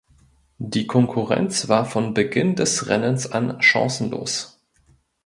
Die 0.57 0.87
Konkurrenz 0.87 1.69
war 1.69 1.85
von 1.85 2.15
Beginn 2.15 2.55
des 2.55 2.87
Rennens 2.87 3.31
an 3.31 3.61
chancenlos. 3.61 4.59